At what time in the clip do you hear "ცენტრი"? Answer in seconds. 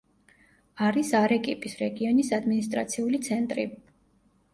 3.29-3.67